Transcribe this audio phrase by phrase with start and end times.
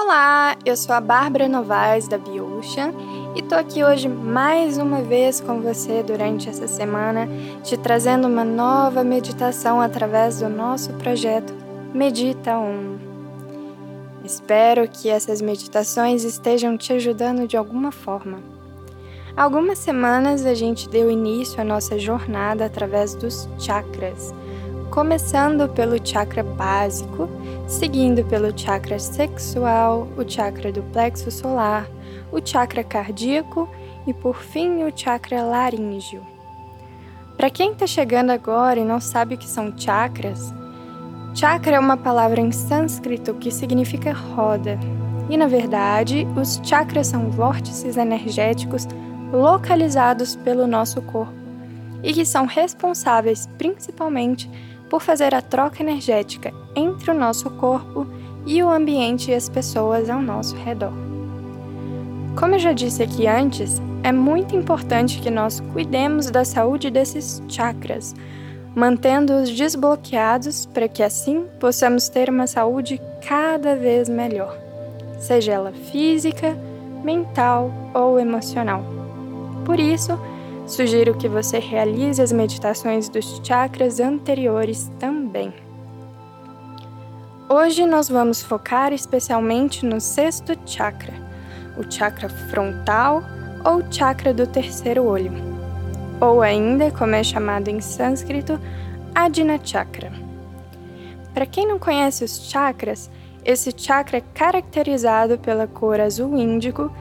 [0.00, 2.92] Olá, eu sou a Bárbara Novaes da Biocean
[3.34, 7.28] e tô aqui hoje mais uma vez com você durante essa semana,
[7.64, 11.52] te trazendo uma nova meditação através do nosso projeto
[11.92, 12.96] Medita Um.
[14.24, 18.38] Espero que essas meditações estejam te ajudando de alguma forma.
[19.36, 24.32] Há algumas semanas a gente deu início à nossa jornada através dos chakras
[24.90, 27.28] começando pelo chakra básico,
[27.66, 31.88] seguindo pelo chakra sexual, o chakra do plexo solar,
[32.32, 33.68] o chakra cardíaco
[34.06, 36.22] e por fim o chakra laríngeo.
[37.36, 40.52] Para quem está chegando agora e não sabe o que são chakras,
[41.34, 44.78] chakra é uma palavra em sânscrito que significa roda.
[45.30, 48.88] E na verdade, os chakras são vórtices energéticos
[49.30, 51.38] localizados pelo nosso corpo
[52.02, 54.50] e que são responsáveis principalmente
[54.88, 58.06] por fazer a troca energética entre o nosso corpo
[58.46, 60.92] e o ambiente e as pessoas ao nosso redor.
[62.38, 67.42] Como eu já disse aqui antes, é muito importante que nós cuidemos da saúde desses
[67.48, 68.14] chakras,
[68.74, 74.56] mantendo-os desbloqueados para que assim possamos ter uma saúde cada vez melhor,
[75.18, 76.56] seja ela física,
[77.02, 78.84] mental ou emocional.
[79.64, 80.18] Por isso,
[80.68, 85.50] Sugiro que você realize as meditações dos chakras anteriores também.
[87.48, 91.14] Hoje nós vamos focar especialmente no sexto chakra,
[91.78, 93.22] o chakra frontal
[93.64, 95.32] ou chakra do terceiro olho,
[96.20, 98.60] ou ainda, como é chamado em sânscrito,
[99.14, 100.12] Adina Chakra.
[101.32, 103.10] Para quem não conhece os chakras,
[103.42, 106.92] esse chakra é caracterizado pela cor azul índigo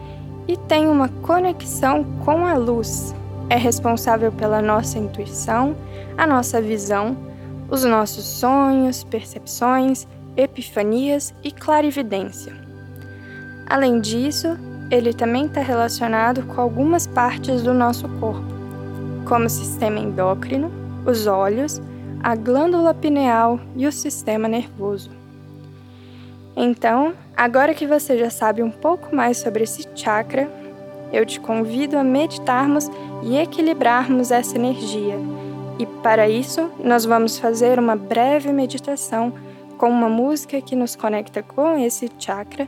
[0.48, 3.14] e tem uma conexão com a luz,
[3.50, 5.76] é responsável pela nossa intuição,
[6.18, 7.16] a nossa visão,
[7.70, 12.54] os nossos sonhos, percepções, epifanias e clarividência.
[13.66, 14.58] Além disso,
[14.90, 18.46] ele também está relacionado com algumas partes do nosso corpo,
[19.26, 20.72] como o sistema endócrino,
[21.06, 21.82] os olhos,
[22.24, 25.10] a glândula pineal e o sistema nervoso.
[26.56, 30.50] Então, agora que você já sabe um pouco mais sobre esse chakra,
[31.12, 32.90] eu te convido a meditarmos
[33.24, 35.18] e equilibrarmos essa energia.
[35.80, 39.34] E para isso, nós vamos fazer uma breve meditação
[39.78, 42.68] com uma música que nos conecta com esse chakra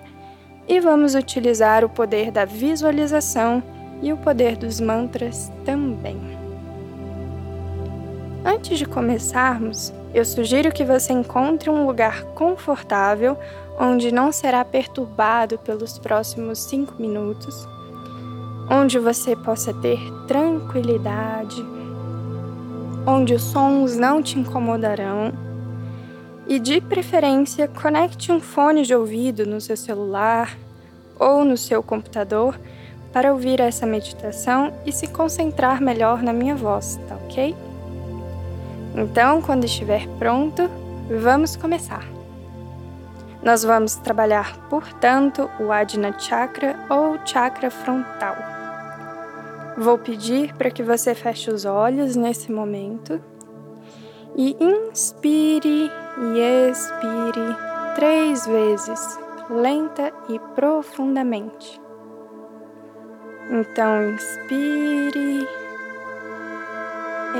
[0.68, 3.64] e vamos utilizar o poder da visualização
[4.02, 6.18] e o poder dos mantras também.
[8.46, 13.38] Antes de começarmos, eu sugiro que você encontre um lugar confortável
[13.80, 17.68] onde não será perturbado pelos próximos cinco minutos
[18.70, 21.66] onde você possa ter tranquilidade,
[23.06, 25.34] onde os sons não te incomodarão.
[26.48, 30.58] E de preferência, conecte um fone de ouvido no seu celular
[31.20, 32.60] ou no seu computador
[33.12, 37.56] para ouvir essa meditação e se concentrar melhor na minha voz, tá ok?
[38.96, 40.70] Então, quando estiver pronto,
[41.22, 42.19] vamos começar.
[43.42, 48.36] Nós vamos trabalhar, portanto, o Adina Chakra ou chakra frontal.
[49.78, 53.22] Vou pedir para que você feche os olhos nesse momento
[54.36, 57.56] e inspire e expire
[57.96, 61.82] três vezes, lenta e profundamente.
[63.50, 65.48] Então, inspire,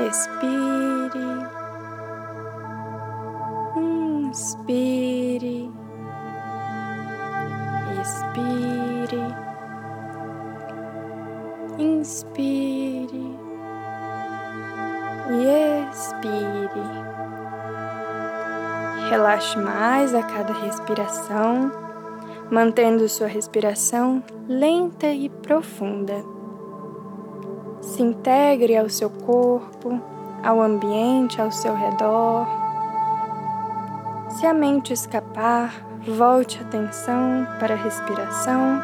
[0.08, 1.20] expire,
[3.76, 5.19] inspire,
[12.20, 13.38] inspire
[15.30, 16.70] e expire.
[19.08, 21.72] Relaxe mais a cada respiração,
[22.50, 26.22] mantendo sua respiração lenta e profunda.
[27.80, 29.98] Se integre ao seu corpo,
[30.44, 32.46] ao ambiente ao seu redor.
[34.28, 35.72] Se a mente escapar,
[36.06, 38.80] volte a atenção para a respiração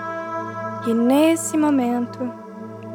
[0.87, 2.45] e nesse momento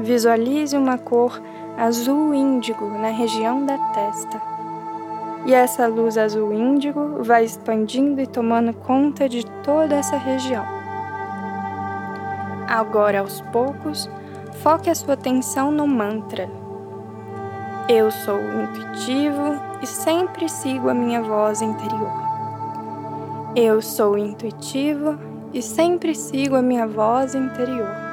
[0.01, 1.39] Visualize uma cor
[1.77, 4.42] azul índigo na região da testa.
[5.45, 10.65] E essa luz azul índigo vai expandindo e tomando conta de toda essa região.
[12.68, 14.09] Agora, aos poucos,
[14.63, 16.50] foque a sua atenção no mantra.
[17.88, 22.12] Eu sou intuitivo e sempre sigo a minha voz interior.
[23.56, 25.18] Eu sou intuitivo
[25.54, 28.11] e sempre sigo a minha voz interior.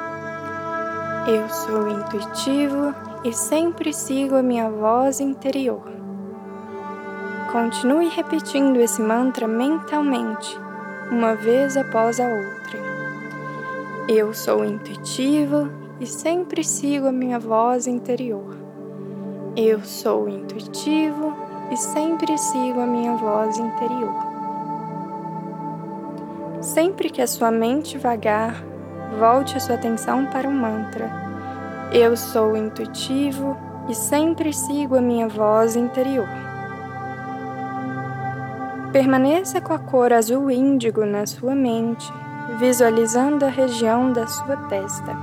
[1.31, 5.83] Eu sou intuitivo e sempre sigo a minha voz interior.
[7.53, 10.59] Continue repetindo esse mantra mentalmente
[11.11, 12.79] uma vez após a outra.
[14.09, 15.71] Eu sou intuitivo
[16.01, 18.57] e sempre sigo a minha voz interior.
[19.55, 21.37] Eu sou intuitivo
[21.71, 24.15] e sempre sigo a minha voz interior.
[26.63, 28.65] Sempre que a sua mente vagar,
[29.17, 31.11] volte a sua atenção para o mantra.
[31.93, 33.57] Eu sou intuitivo
[33.89, 36.29] e sempre sigo a minha voz interior.
[38.93, 42.11] Permaneça com a cor azul índigo na sua mente,
[42.59, 45.17] visualizando a região da sua testa.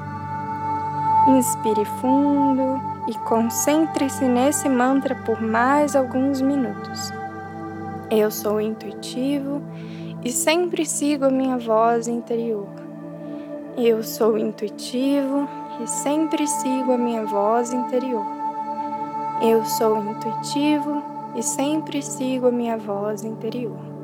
[1.27, 7.11] Inspire fundo e concentre-se nesse mantra por mais alguns minutos.
[8.09, 9.61] Eu sou intuitivo
[10.23, 12.84] e sempre sigo a minha voz interior.
[13.77, 15.49] Eu sou intuitivo
[15.83, 18.25] e sempre sigo a minha voz interior.
[19.41, 21.03] Eu sou intuitivo
[21.35, 23.94] e sempre sigo a minha voz interior.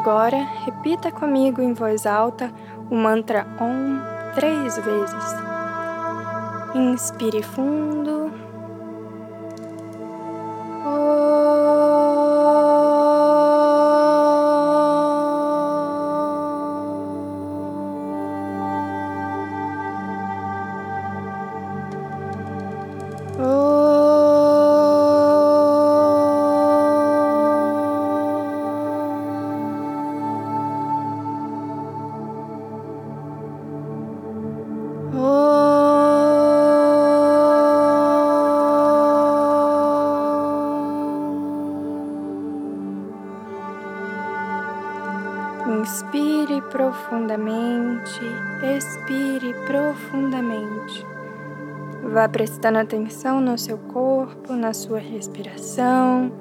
[0.00, 2.50] Agora, repita comigo em voz alta
[2.90, 4.00] o mantra Om
[4.34, 5.34] três vezes.
[6.74, 8.19] Inspire fundo.
[45.70, 48.20] Inspire profundamente,
[48.76, 51.06] expire profundamente.
[52.02, 56.32] Vá prestando atenção no seu corpo, na sua respiração.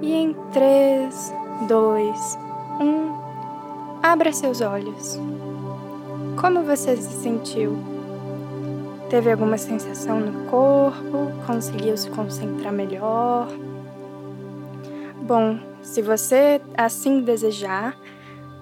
[0.00, 1.34] E em 3,
[1.66, 2.38] 2,
[2.80, 5.18] 1, abra seus olhos.
[6.40, 7.76] Como você se sentiu?
[9.10, 11.32] Teve alguma sensação no corpo?
[11.44, 13.48] Conseguiu se concentrar melhor?
[15.22, 17.96] Bom, se você assim desejar,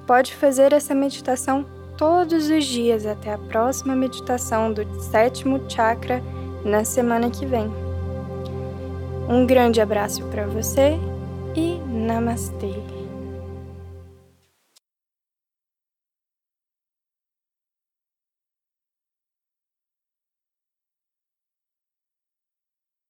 [0.06, 1.64] pode fazer essa meditação
[1.96, 6.22] todos os dias até a próxima meditação do sétimo chakra
[6.64, 7.70] na semana que vem.
[9.28, 10.98] Um grande abraço para você
[11.54, 12.91] e namastê.